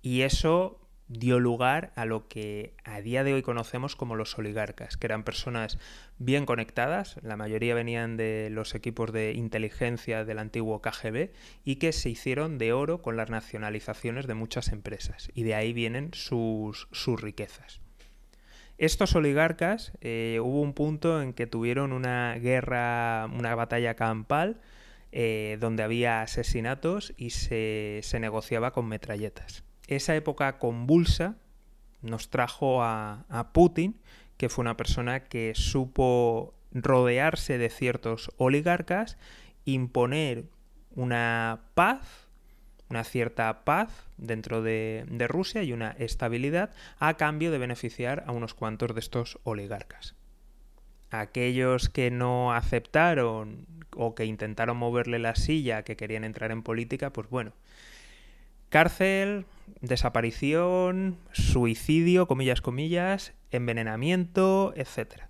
Y 0.01 0.23
eso 0.23 0.86
dio 1.09 1.39
lugar 1.39 1.93
a 1.95 2.05
lo 2.05 2.27
que 2.27 2.75
a 2.85 3.01
día 3.01 3.23
de 3.23 3.35
hoy 3.35 3.43
conocemos 3.43 3.95
como 3.95 4.17
los 4.17 4.37
oligarcas, 4.39 4.97
que 4.97 5.07
eran 5.07 5.23
personas 5.23 5.79
bien 6.19 6.47
conectadas, 6.47 7.17
la 7.23 7.37
mayoría 7.37 7.75
venían 7.75 8.17
de 8.17 8.49
los 8.51 8.75
equipos 8.75 9.13
de 9.13 9.33
inteligencia 9.33 10.25
del 10.25 10.39
antiguo 10.39 10.83
KGB 10.83 11.31
y 11.65 11.77
que 11.77 11.93
se 11.93 12.11
hicieron 12.11 12.59
de 12.59 12.73
oro 12.73 13.03
con 13.03 13.17
las 13.17 13.31
nacionalizaciones 13.31 14.27
de 14.27 14.35
muchas 14.35 14.73
empresas 14.73 15.31
y 15.35 15.45
de 15.45 15.55
ahí 15.55 15.73
vienen 15.73 16.11
sus, 16.13 16.89
riquezas. 17.21 17.81
Estos 18.79 19.15
oligarcas 19.15 19.93
eh, 20.01 20.39
hubo 20.43 20.61
un 20.61 20.75
punto 20.75 21.23
en 21.23 21.33
que 21.33 21.47
tuvieron 21.47 21.93
una 21.93 22.35
guerra, 22.35 23.31
una 23.33 23.55
batalla 23.55 23.95
campal, 23.95 24.61
eh, 25.13 25.57
donde 25.61 25.83
había 25.83 26.21
asesinatos 26.21 27.15
y 27.17 27.31
se 27.31 28.03
negociaba 28.21 28.73
con 28.73 28.87
metralletas 28.87 29.65
esa 29.87 30.15
época 30.15 30.59
convulsa 30.59 31.37
nos 32.03 32.31
trajo 32.31 32.83
a, 32.83 33.51
Putin, 33.53 33.97
que 34.37 34.49
fue 34.49 34.63
una 34.63 34.77
persona 34.77 35.25
que 35.25 35.53
supo 35.55 36.55
rodearse 36.73 37.59
de 37.59 37.71
ciertos 37.71 38.31
oligarcas, 38.37 39.17
imponer 39.65 40.45
una 40.95 41.63
paz, 41.75 42.29
una 42.89 43.03
cierta 43.03 43.65
paz 43.65 43.91
dentro 44.17 44.63
de, 44.63 45.05
de, 45.09 45.27
Rusia 45.27 45.63
y 45.63 45.73
una 45.73 45.91
estabilidad 45.93 46.71
a 46.99 47.15
cambio 47.15 47.51
de 47.51 47.59
beneficiar 47.59 48.25
a 48.27 48.33
unos 48.33 48.55
cuantos 48.55 48.95
de 48.95 49.01
estos 49.01 49.39
oligarcas. 49.43 50.15
Aquellos 51.11 51.89
que 51.89 52.11
no 52.11 52.53
aceptaron 52.53 53.67
o 53.97 54.15
que 54.15 54.27
intentaron 54.27 54.77
moverle 54.77 55.19
la 55.19 55.35
silla, 55.35 55.83
que 55.83 55.97
querían 55.97 56.25
entrar 56.25 56.53
en 56.53 56.63
política, 56.63 57.13
pues 57.13 57.29
bueno, 57.31 57.53
cárcel, 58.69 59.47
desaparición, 59.81 61.19
suicidio, 61.33 62.27
comillas, 62.27 62.61
comillas, 62.61 63.35
envenenamiento, 63.51 64.73
etc. 64.77 65.23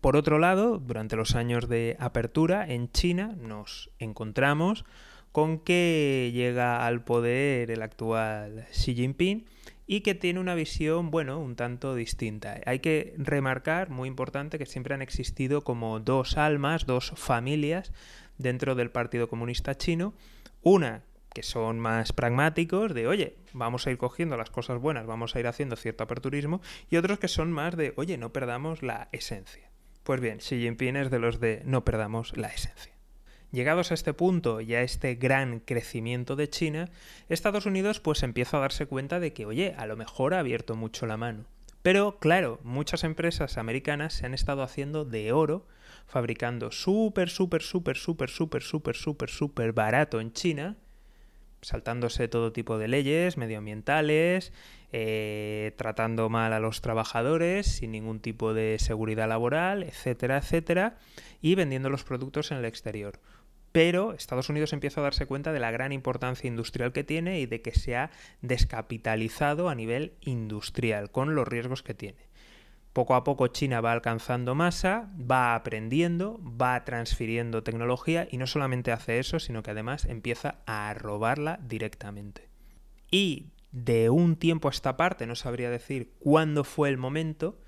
Por 0.00 0.16
otro 0.16 0.38
lado, 0.38 0.78
durante 0.78 1.16
los 1.16 1.34
años 1.34 1.68
de 1.68 1.96
apertura 2.00 2.66
en 2.66 2.90
China 2.90 3.36
nos 3.40 3.90
encontramos 3.98 4.84
con 5.30 5.58
que 5.58 6.30
llega 6.34 6.86
al 6.86 7.04
poder 7.04 7.70
el 7.70 7.82
actual 7.82 8.66
Xi 8.72 8.94
Jinping 8.94 9.46
y 9.86 10.00
que 10.00 10.14
tiene 10.14 10.40
una 10.40 10.54
visión, 10.54 11.10
bueno, 11.10 11.38
un 11.38 11.56
tanto 11.56 11.94
distinta. 11.94 12.60
Hay 12.66 12.78
que 12.78 13.14
remarcar, 13.18 13.90
muy 13.90 14.08
importante, 14.08 14.58
que 14.58 14.66
siempre 14.66 14.94
han 14.94 15.02
existido 15.02 15.64
como 15.64 16.00
dos 16.00 16.36
almas, 16.36 16.86
dos 16.86 17.12
familias 17.16 17.92
dentro 18.38 18.74
del 18.74 18.90
Partido 18.90 19.28
Comunista 19.28 19.76
Chino. 19.76 20.14
Una 20.62 21.02
que 21.34 21.42
son 21.42 21.80
más 21.80 22.12
pragmáticos, 22.12 22.94
de 22.94 23.06
oye, 23.06 23.36
vamos 23.52 23.86
a 23.86 23.90
ir 23.90 23.98
cogiendo 23.98 24.36
las 24.36 24.50
cosas 24.50 24.78
buenas, 24.78 25.06
vamos 25.06 25.34
a 25.34 25.40
ir 25.40 25.46
haciendo 25.46 25.76
cierto 25.76 26.04
aperturismo, 26.04 26.60
y 26.90 26.96
otros 26.96 27.18
que 27.18 27.28
son 27.28 27.52
más 27.52 27.76
de 27.76 27.94
oye, 27.96 28.18
no 28.18 28.32
perdamos 28.32 28.82
la 28.82 29.08
esencia. 29.12 29.70
Pues 30.02 30.20
bien, 30.20 30.38
Xi 30.38 30.60
Jinping 30.60 30.96
es 30.96 31.10
de 31.10 31.18
los 31.18 31.40
de 31.40 31.62
no 31.64 31.84
perdamos 31.84 32.36
la 32.36 32.48
esencia. 32.48 32.92
Llegados 33.52 33.90
a 33.90 33.94
este 33.94 34.14
punto 34.14 34.60
y 34.62 34.74
a 34.74 34.82
este 34.82 35.14
gran 35.14 35.60
crecimiento 35.60 36.36
de 36.36 36.48
China, 36.48 36.88
Estados 37.28 37.66
Unidos 37.66 38.00
pues 38.00 38.22
empieza 38.22 38.56
a 38.56 38.60
darse 38.60 38.86
cuenta 38.86 39.20
de 39.20 39.34
que, 39.34 39.44
oye, 39.44 39.74
a 39.76 39.86
lo 39.86 39.96
mejor 39.96 40.32
ha 40.32 40.38
abierto 40.38 40.74
mucho 40.74 41.06
la 41.06 41.18
mano. 41.18 41.44
Pero 41.82 42.18
claro, 42.18 42.60
muchas 42.62 43.04
empresas 43.04 43.58
americanas 43.58 44.14
se 44.14 44.24
han 44.24 44.34
estado 44.34 44.62
haciendo 44.62 45.04
de 45.04 45.32
oro, 45.32 45.66
fabricando 46.06 46.70
súper, 46.70 47.28
súper, 47.28 47.60
súper, 47.60 47.96
súper, 47.96 48.30
súper, 48.30 48.62
súper, 48.62 48.96
súper, 48.96 49.30
súper 49.30 49.72
barato 49.72 50.20
en 50.20 50.32
China, 50.32 50.76
saltándose 51.62 52.28
todo 52.28 52.52
tipo 52.52 52.76
de 52.76 52.88
leyes 52.88 53.36
medioambientales, 53.36 54.52
eh, 54.92 55.72
tratando 55.78 56.28
mal 56.28 56.52
a 56.52 56.60
los 56.60 56.82
trabajadores 56.82 57.66
sin 57.66 57.92
ningún 57.92 58.20
tipo 58.20 58.52
de 58.52 58.76
seguridad 58.78 59.28
laboral, 59.28 59.84
etcétera, 59.84 60.38
etcétera, 60.38 60.98
y 61.40 61.54
vendiendo 61.54 61.88
los 61.88 62.04
productos 62.04 62.50
en 62.50 62.58
el 62.58 62.64
exterior. 62.66 63.18
pero 63.72 64.12
Estados 64.12 64.50
Unidos 64.50 64.74
empieza 64.74 65.00
a 65.00 65.04
darse 65.04 65.24
cuenta 65.24 65.50
de 65.50 65.58
la 65.58 65.70
gran 65.70 65.92
importancia 65.92 66.46
industrial 66.46 66.92
que 66.92 67.04
tiene 67.04 67.40
y 67.40 67.46
de 67.46 67.62
que 67.62 67.72
se 67.72 67.96
ha 67.96 68.10
descapitalizado 68.42 69.70
a 69.70 69.74
nivel 69.74 70.12
industrial, 70.20 71.10
con 71.10 71.34
los 71.34 71.48
riesgos 71.48 71.82
que 71.82 71.94
tiene. 71.94 72.31
Poco 72.92 73.14
a 73.14 73.24
poco 73.24 73.46
China 73.46 73.80
va 73.80 73.92
alcanzando 73.92 74.54
masa, 74.54 75.10
va 75.18 75.54
aprendiendo, 75.54 76.40
va 76.42 76.84
transfiriendo 76.84 77.62
tecnología 77.62 78.28
y 78.30 78.36
no 78.36 78.46
solamente 78.46 78.92
hace 78.92 79.18
eso, 79.18 79.38
sino 79.38 79.62
que 79.62 79.70
además 79.70 80.04
empieza 80.04 80.56
a 80.66 80.92
robarla 80.92 81.58
directamente. 81.62 82.50
Y 83.10 83.52
de 83.70 84.10
un 84.10 84.36
tiempo 84.36 84.68
a 84.68 84.70
esta 84.70 84.98
parte, 84.98 85.26
no 85.26 85.34
sabría 85.34 85.70
decir 85.70 86.12
cuándo 86.18 86.64
fue 86.64 86.90
el 86.90 86.98
momento, 86.98 87.58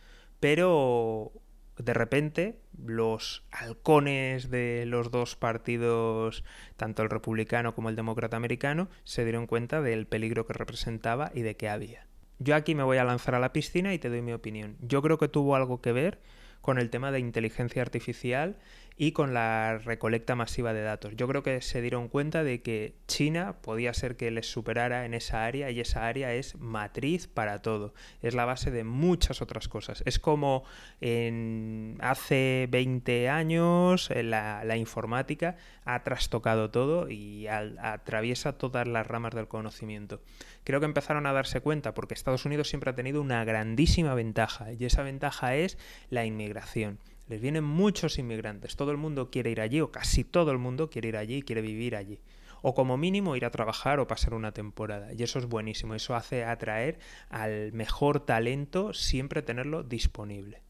pero 0.41 1.33
de 1.79 1.95
repente 1.95 2.61
los 2.77 3.45
halcones 3.51 4.51
de 4.51 4.85
los 4.87 5.11
dos 5.11 5.37
partidos, 5.37 6.45
tanto 6.77 7.03
el 7.03 7.11
republicano 7.11 7.75
como 7.75 7.89
el 7.89 7.97
demócrata 7.97 8.37
americano, 8.37 8.89
se 9.05 9.25
dieron 9.25 9.47
cuenta 9.47 9.81
del 9.81 10.07
peligro 10.07 10.47
que 10.47 10.53
representaba 10.53 11.33
y 11.35 11.41
de 11.41 11.57
qué 11.57 11.69
había. 11.69 12.07
Yo 12.39 12.57
aquí 12.57 12.75
me 12.75 12.83
voy 12.83 12.99
a 12.99 13.05
lanzar 13.05 13.35
a 13.35 13.41
la 13.41 13.53
piscina 13.53 13.95
y 13.95 13.99
te 13.99 14.09
doy 14.09 14.23
mi 14.23 14.33
opinión. 14.33 14.77
Yo 14.81 15.03
creo 15.03 15.19
que 15.19 15.29
tuvo 15.29 15.57
algo 15.57 15.81
que 15.81 15.93
ver 15.93 16.21
con 16.61 16.79
el 16.79 16.91
tema 16.91 17.11
de 17.11 17.21
inteligencia 17.21 17.83
artificial 17.83 18.57
y 18.97 19.13
con 19.13 19.35
la 19.35 19.79
recolecta 19.79 20.37
masiva 20.37 20.73
de 20.73 20.83
datos. 20.83 21.15
Yo 21.17 21.27
creo 21.27 21.43
que 21.43 21.61
se 21.61 21.83
dieron 21.83 22.09
cuenta 22.09 22.45
de 22.45 22.63
que 22.63 22.95
China 23.09 23.57
podía 23.61 23.93
ser 23.93 24.17
que 24.17 24.31
les 24.31 24.47
superara 24.51 25.05
en 25.05 25.15
esa 25.15 25.45
área 25.45 25.71
y 25.71 25.81
esa 25.81 26.07
área 26.07 26.33
es 26.33 26.57
matriz 26.59 27.27
para 27.27 27.61
todo. 27.61 27.93
Es 28.23 28.35
la 28.35 28.45
base 28.45 28.71
de 28.71 28.85
muchas 28.85 29.43
otras 29.43 29.67
cosas. 29.69 30.03
Es 30.07 30.21
como 30.21 30.65
en 31.01 31.99
hace 32.01 32.69
20 32.71 33.29
años 33.29 34.11
eh, 34.11 34.23
la, 34.23 34.65
la 34.65 34.77
informática 34.77 35.57
ha 35.85 36.03
trastocado 36.05 36.71
todo 36.71 37.11
y 37.11 37.49
atraviesa 37.49 38.57
todas 38.59 38.87
las 38.87 39.07
ramas 39.07 39.35
del 39.35 39.49
conocimiento. 39.49 40.21
Creo 40.63 40.79
que 40.79 40.87
empezaron 40.87 41.27
a 41.27 41.33
darse 41.33 41.61
cuenta 41.61 41.95
porque 41.95 42.15
Estados 42.15 42.45
Unidos 42.45 42.69
siempre 42.69 42.91
ha 42.91 42.95
tenido 42.95 43.21
una 43.21 43.45
grandísima 43.45 44.15
ventaja 44.15 44.73
y 44.73 44.85
esa 44.85 45.03
ventaja 45.03 45.57
es 45.57 45.79
la 46.11 46.25
inmigración. 46.25 47.01
Les 47.29 47.41
vienen 47.41 47.65
muchos 47.65 48.19
inmigrantes, 48.19 48.77
todo 48.77 48.91
el 48.91 48.99
mundo 48.99 49.31
quiere 49.31 49.51
ir 49.51 49.61
allí, 49.61 49.81
o 49.81 49.91
casi 49.91 50.25
todo 50.25 50.51
el 50.51 50.59
mundo 50.59 50.91
quiere 50.91 51.09
ir 51.09 51.17
allí 51.17 51.37
y 51.37 51.43
quiere 51.43 51.63
vivir 51.63 51.97
allí. 51.97 52.21
O 52.61 52.75
como 52.75 52.97
mínimo 52.97 53.37
ir 53.37 53.45
a 53.45 53.51
trabajar 53.51 54.01
o 54.01 54.07
pasar 54.07 54.35
una 54.35 54.53
temporada. 54.53 55.13
Y 55.13 55.23
eso 55.23 55.39
es 55.39 55.47
buenísimo, 55.47 55.95
eso 55.95 56.15
hace 56.15 56.45
atraer 56.45 56.99
al 57.31 57.73
mejor 57.73 58.21
talento, 58.21 58.93
siempre 58.93 59.43
tenerlo 59.43 59.83
disponible. 59.83 60.63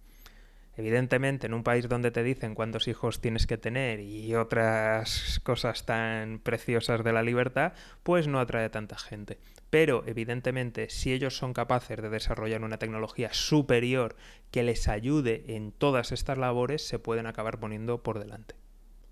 Evidentemente, 0.77 1.47
en 1.47 1.55
un 1.55 1.63
país 1.63 1.89
donde 1.89 2.11
te 2.11 2.25
dicen 2.25 2.55
cuántos 2.55 2.89
hijos 2.89 3.21
tienes 3.21 3.47
que 3.47 3.57
tener 3.57 4.01
y 4.01 4.35
otras 4.35 5.41
cosas 5.45 5.87
tan 5.87 6.41
preciosas 6.41 7.05
de 7.05 7.13
la 7.13 7.23
libertad, 7.23 7.75
pues 8.03 8.27
no 8.27 8.41
atrae 8.41 8.65
a 8.65 8.71
tanta 8.71 8.99
gente. 8.99 9.39
Pero, 9.75 10.05
evidentemente, 10.07 10.89
si 10.89 11.13
ellos 11.13 11.37
son 11.37 11.53
capaces 11.53 12.01
de 12.01 12.09
desarrollar 12.09 12.63
una 12.63 12.79
tecnología 12.79 13.31
superior 13.33 14.15
que 14.53 14.63
les 14.63 14.87
ayude 14.87 15.43
en 15.49 15.73
todas 15.73 16.13
estas 16.13 16.39
labores, 16.39 16.87
se 16.87 17.01
pueden 17.01 17.27
acabar 17.27 17.59
poniendo 17.59 18.01
por 18.01 18.21
delante. 18.21 18.55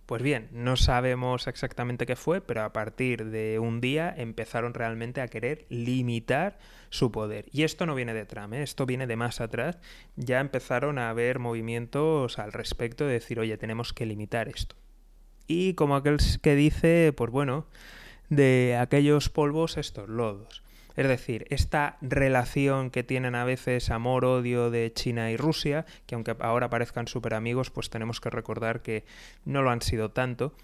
Pues 0.06 0.22
bien, 0.22 0.50
no 0.52 0.76
sabemos 0.76 1.48
exactamente 1.48 2.06
qué 2.06 2.14
fue, 2.14 2.40
pero 2.40 2.62
a 2.62 2.72
partir 2.72 3.24
de 3.24 3.58
un 3.58 3.80
día 3.80 4.14
empezaron 4.16 4.72
realmente 4.72 5.20
a 5.20 5.26
querer 5.26 5.66
limitar 5.68 6.60
su 6.90 7.10
poder. 7.10 7.46
Y 7.50 7.64
esto 7.64 7.84
no 7.84 7.96
viene 7.96 8.14
de 8.14 8.24
Trump, 8.24 8.54
¿eh? 8.54 8.62
esto 8.62 8.86
viene 8.86 9.08
de 9.08 9.16
más 9.16 9.40
atrás. 9.40 9.78
Ya 10.14 10.38
empezaron 10.38 11.00
a 11.00 11.10
haber 11.10 11.40
movimientos 11.40 12.38
al 12.38 12.52
respecto 12.52 13.04
de 13.04 13.14
decir, 13.14 13.40
oye, 13.40 13.56
tenemos 13.56 13.92
que 13.92 14.06
limitar 14.06 14.48
esto. 14.48 14.76
Y 15.48 15.74
como 15.74 15.96
aquel 15.96 16.18
que 16.40 16.54
dice, 16.54 17.12
pues 17.16 17.32
bueno, 17.32 17.66
de 18.36 18.78
aquellos 18.80 19.28
polvos 19.28 19.76
estos 19.76 20.08
lodos. 20.08 20.62
Es 20.96 21.06
decir, 21.06 21.46
esta 21.50 21.98
relación 22.00 22.90
que 22.90 23.02
tienen 23.02 23.34
a 23.34 23.44
veces 23.44 23.90
amor-odio 23.90 24.70
de 24.70 24.90
China 24.94 25.30
y 25.30 25.36
Rusia, 25.36 25.84
que 26.06 26.14
aunque 26.14 26.34
ahora 26.40 26.70
parezcan 26.70 27.08
súper 27.08 27.34
amigos, 27.34 27.70
pues 27.70 27.90
tenemos 27.90 28.20
que 28.20 28.30
recordar 28.30 28.80
que 28.80 29.04
no 29.44 29.60
lo 29.60 29.70
han 29.70 29.82
sido 29.82 30.10
tanto. 30.10 30.54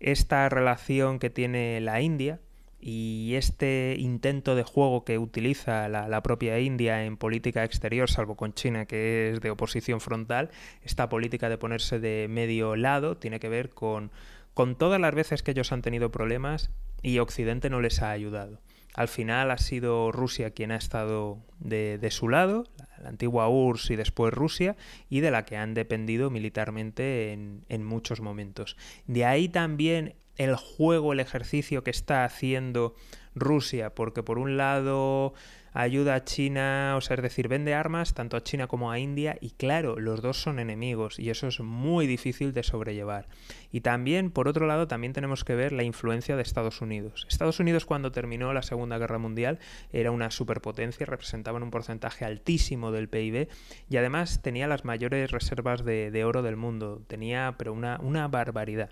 Esta 0.00 0.48
relación 0.48 1.20
que 1.20 1.30
tiene 1.30 1.80
la 1.80 2.00
India, 2.00 2.40
y 2.78 3.34
este 3.34 3.96
intento 3.98 4.54
de 4.54 4.62
juego 4.62 5.04
que 5.04 5.18
utiliza 5.18 5.88
la, 5.88 6.22
propia 6.22 6.58
India 6.60 7.04
en 7.04 7.16
política 7.16 7.64
exterior, 7.64 8.10
salvo 8.10 8.36
con 8.36 8.52
China, 8.52 8.84
que 8.84 9.30
es 9.30 9.40
de 9.40 9.50
oposición 9.50 10.00
frontal, 10.00 10.50
esta 10.82 11.08
política 11.08 11.48
de 11.48 11.58
ponerse 11.58 11.98
de 11.98 12.26
medio 12.28 12.76
lado 12.76 13.16
tiene 13.16 13.40
que 13.40 13.48
ver 13.48 13.70
con, 13.70 14.12
con 14.54 14.76
todas 14.76 15.00
las 15.00 15.14
veces 15.14 15.42
que 15.42 15.52
ellos 15.52 15.72
han 15.72 15.82
tenido 15.82 16.10
problemas 16.10 16.70
y 17.02 17.18
Occidente 17.18 17.70
no 17.70 17.80
les 17.80 18.02
ha 18.02 18.10
ayudado. 18.10 18.60
Al 18.96 19.08
final 19.08 19.50
ha 19.50 19.58
sido 19.58 20.10
Rusia 20.10 20.52
quien 20.52 20.72
ha 20.72 20.76
estado 20.76 21.38
de, 21.58 22.08
su 22.10 22.30
lado, 22.30 22.64
la, 23.02 23.10
antigua 23.10 23.46
URSS 23.46 23.90
y 23.90 23.96
después 23.96 24.32
Rusia, 24.32 24.74
y 25.10 25.20
de 25.20 25.30
la 25.30 25.44
que 25.44 25.58
han 25.58 25.74
dependido 25.74 26.30
militarmente 26.30 27.32
en, 27.32 27.84
muchos 27.84 28.22
momentos. 28.22 28.78
De 29.06 29.26
ahí 29.26 29.50
también 29.50 30.14
el 30.36 30.56
juego, 30.56 31.12
el 31.12 31.20
ejercicio 31.20 31.84
que 31.84 31.90
está 31.90 32.24
haciendo 32.24 32.94
Rusia, 33.34 33.94
porque 33.94 34.22
por 34.22 34.38
un 34.38 34.56
lado 34.56 35.34
ayuda 35.76 36.14
a 36.14 36.24
China, 36.24 36.94
o 36.96 37.00
sea, 37.02 37.16
es 37.16 37.22
decir, 37.22 37.48
vende 37.48 37.74
armas 37.74 38.14
tanto 38.14 38.36
a 38.36 38.42
China 38.42 38.66
como 38.66 38.90
a 38.90 38.98
India 38.98 39.36
y 39.40 39.50
claro, 39.50 39.98
los 40.00 40.22
dos 40.22 40.40
son 40.40 40.58
enemigos 40.58 41.18
y 41.18 41.28
eso 41.28 41.46
es 41.46 41.60
muy 41.60 42.06
difícil 42.06 42.54
de 42.54 42.62
sobrellevar. 42.62 43.28
Y 43.70 43.82
también, 43.82 44.30
por 44.30 44.48
otro 44.48 44.66
lado, 44.66 44.88
también 44.88 45.12
tenemos 45.12 45.44
que 45.44 45.54
ver 45.54 45.72
la 45.72 45.82
influencia 45.82 46.34
de 46.34 46.42
Estados 46.42 46.80
Unidos. 46.80 47.26
Estados 47.28 47.60
Unidos 47.60 47.84
cuando 47.84 48.10
terminó 48.10 48.54
la 48.54 48.62
Segunda 48.62 48.96
Guerra 48.96 49.18
Mundial 49.18 49.58
era 49.92 50.10
una 50.10 50.30
superpotencia, 50.30 51.04
representaban 51.04 51.62
un 51.62 51.70
porcentaje 51.70 52.24
altísimo 52.24 52.90
del 52.90 53.08
PIB 53.08 53.48
y 53.90 53.96
además 53.98 54.40
tenía 54.40 54.66
las 54.68 54.86
mayores 54.86 55.30
reservas 55.30 55.84
de, 55.84 56.10
de 56.10 56.24
oro 56.24 56.42
del 56.42 56.56
mundo, 56.56 57.02
tenía 57.06 57.54
pero 57.58 57.74
una, 57.74 57.98
una 58.00 58.28
barbaridad. 58.28 58.90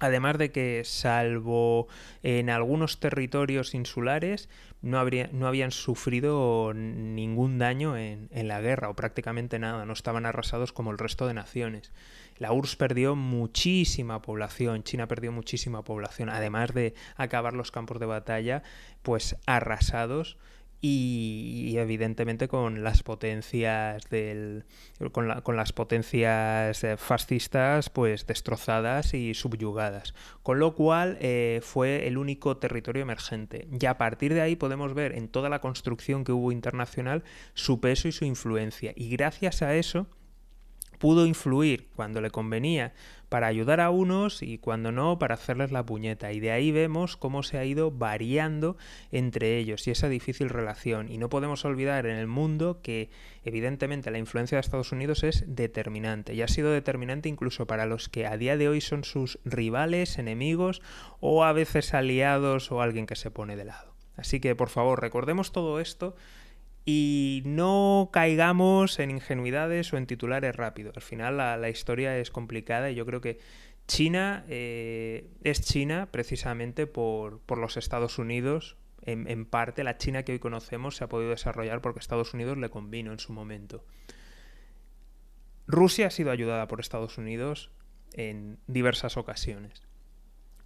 Además 0.00 0.38
de 0.38 0.52
que, 0.52 0.82
salvo 0.84 1.88
en 2.22 2.50
algunos 2.50 3.00
territorios 3.00 3.74
insulares, 3.74 4.48
no, 4.80 4.98
habría, 4.98 5.28
no 5.32 5.48
habían 5.48 5.72
sufrido 5.72 6.72
ningún 6.74 7.58
daño 7.58 7.96
en, 7.96 8.28
en, 8.30 8.46
la 8.46 8.60
guerra, 8.60 8.90
o 8.90 8.94
prácticamente 8.94 9.58
nada, 9.58 9.84
no 9.84 9.92
estaban 9.92 10.24
arrasados 10.24 10.72
como 10.72 10.92
el 10.92 10.98
resto 10.98 11.26
de 11.26 11.34
naciones. 11.34 11.92
La 12.36 12.52
URSS 12.52 12.76
perdió 12.76 13.16
muchísima 13.16 14.22
población, 14.22 14.84
China 14.84 15.08
perdió 15.08 15.32
muchísima 15.32 15.82
población, 15.82 16.28
además 16.28 16.72
de 16.72 16.94
acabar 17.16 17.54
los 17.54 17.72
campos 17.72 17.98
de 17.98 18.06
batalla, 18.06 18.62
pues 19.02 19.36
arrasados 19.46 20.36
y, 20.80 21.76
evidentemente 21.76 22.48
con 22.48 22.84
las 22.84 23.02
potencias 23.02 24.08
del 24.10 24.64
con, 25.12 25.40
con, 25.42 25.56
las 25.56 25.72
potencias 25.72 26.84
eh, 26.84 26.96
fascistas 26.96 27.90
pues 27.90 28.26
destrozadas 28.26 29.14
y 29.14 29.34
subyugadas. 29.34 30.14
Con 30.42 30.58
lo 30.58 30.74
cual 30.74 31.18
eh, 31.20 31.60
fue 31.62 32.06
el 32.06 32.18
único 32.18 32.56
territorio 32.56 33.02
emergente. 33.02 33.68
Y 33.80 33.86
a 33.86 33.98
partir 33.98 34.34
de 34.34 34.40
ahí 34.40 34.56
podemos 34.56 34.94
ver 34.94 35.16
en 35.16 35.28
toda 35.28 35.48
la 35.48 35.60
construcción 35.60 36.24
que 36.24 36.32
hubo 36.32 36.52
internacional 36.52 37.24
su 37.54 37.80
peso 37.80 38.08
y 38.08 38.12
su 38.12 38.24
influencia. 38.24 38.92
Y 38.94 39.10
gracias 39.10 39.62
a 39.62 39.74
eso 39.74 40.06
pudo 40.98 41.26
influir 41.26 41.88
cuando 41.94 42.20
le 42.20 42.30
convenía 42.30 42.92
para 43.28 43.46
ayudar 43.46 43.80
a 43.80 43.90
unos 43.90 44.42
y 44.42 44.58
cuando 44.58 44.90
no 44.90 45.18
para 45.18 45.34
hacerles 45.34 45.70
la 45.70 45.84
puñeta. 45.84 46.32
Y 46.32 46.40
de 46.40 46.50
ahí 46.50 46.72
vemos 46.72 47.16
cómo 47.16 47.42
se 47.42 47.58
ha 47.58 47.64
ido 47.64 47.90
variando 47.90 48.76
entre 49.12 49.58
ellos 49.58 49.86
y 49.86 49.90
esa 49.90 50.08
difícil 50.08 50.48
relación. 50.48 51.10
Y 51.10 51.18
no 51.18 51.28
podemos 51.28 51.64
olvidar 51.64 52.06
en 52.06 52.16
el 52.16 52.26
mundo 52.26 52.80
que 52.82 53.10
evidentemente 53.44 54.10
la 54.10 54.18
influencia 54.18 54.56
de 54.56 54.60
Estados 54.60 54.92
Unidos 54.92 55.24
es 55.24 55.44
determinante 55.46 56.34
y 56.34 56.42
ha 56.42 56.48
sido 56.48 56.70
determinante 56.70 57.28
incluso 57.28 57.66
para 57.66 57.86
los 57.86 58.08
que 58.08 58.26
a 58.26 58.36
día 58.36 58.56
de 58.56 58.68
hoy 58.68 58.80
son 58.80 59.04
sus 59.04 59.38
rivales, 59.44 60.18
enemigos 60.18 60.80
o 61.20 61.44
a 61.44 61.52
veces 61.52 61.94
aliados 61.94 62.72
o 62.72 62.80
alguien 62.80 63.06
que 63.06 63.16
se 63.16 63.30
pone 63.30 63.56
de 63.56 63.66
lado. 63.66 63.94
Así 64.16 64.40
que 64.40 64.56
por 64.56 64.68
favor 64.68 65.00
recordemos 65.00 65.52
todo 65.52 65.80
esto 65.80 66.16
y 66.90 67.42
no 67.44 68.08
caigamos 68.14 68.98
en 68.98 69.10
ingenuidades 69.10 69.92
o 69.92 69.98
en 69.98 70.06
titulares 70.06 70.56
rápidos. 70.56 70.96
Al 70.96 71.02
final 71.02 71.36
la, 71.36 71.68
historia 71.68 72.16
es 72.16 72.30
complicada 72.30 72.90
y 72.90 72.94
yo 72.94 73.04
creo 73.04 73.20
que 73.20 73.40
China 73.86 74.46
eh, 74.48 75.28
es 75.44 75.60
China 75.60 76.08
precisamente 76.10 76.86
por, 76.86 77.42
los 77.58 77.76
Estados 77.76 78.18
Unidos. 78.18 78.78
En, 79.02 79.30
en, 79.30 79.44
parte 79.44 79.84
la 79.84 79.98
China 79.98 80.22
que 80.22 80.32
hoy 80.32 80.38
conocemos 80.38 80.96
se 80.96 81.04
ha 81.04 81.10
podido 81.10 81.28
desarrollar 81.28 81.82
porque 81.82 82.00
Estados 82.00 82.32
Unidos 82.32 82.56
le 82.56 82.70
convino 82.70 83.12
en 83.12 83.18
su 83.18 83.34
momento. 83.34 83.84
Rusia 85.66 86.06
ha 86.06 86.10
sido 86.10 86.30
ayudada 86.30 86.68
por 86.68 86.80
Estados 86.80 87.18
Unidos 87.18 87.70
en 88.14 88.60
diversas 88.66 89.18
ocasiones. 89.18 89.82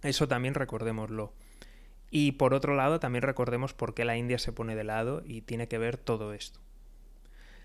Eso 0.03 0.29
también 0.29 0.53
recordémoslo. 0.53 1.33
Y 2.15 2.33
por 2.33 2.53
otro 2.53 2.75
lado, 2.75 2.99
también 2.99 3.23
recordemos 3.23 3.73
por 3.73 3.95
qué 3.95 4.05
la 4.05 4.15
India 4.15 4.37
se 4.37 4.51
pone 4.51 4.75
de 4.75 4.83
lado 4.83 5.23
y 5.25 5.41
tiene 5.41 5.67
que 5.67 5.79
ver 5.79 5.97
todo 5.97 6.33
esto. 6.33 6.59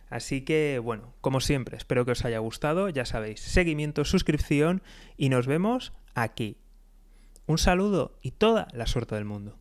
Así 0.09 0.41
que, 0.41 0.81
bueno, 0.83 1.13
como 1.21 1.43
siempre, 1.43 1.77
espero 1.77 2.07
que 2.07 2.13
os 2.13 2.25
haya 2.25 2.39
gustado. 2.39 2.89
Ya 2.89 3.05
sabéis, 3.05 3.41
seguimiento, 3.41 4.07
suscripción 4.07 4.81
y 5.19 5.29
nos 5.29 5.47
vemos 5.47 5.93
aquí, 6.15 6.57
Un 7.45 7.59
saludo 7.59 8.17
y 8.23 8.31
toda 8.31 8.69
la 8.73 8.87
suerte 8.87 9.17
del 9.17 9.27
mundo. 9.27 9.59